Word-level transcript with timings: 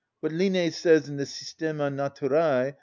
What 0.21 0.31
Linné 0.31 0.71
says 0.73 1.07
in 1.09 1.17
the 1.17 1.27
"Systema 1.27 1.89
naturæ," 1.91 2.71
Tom. 2.71 2.79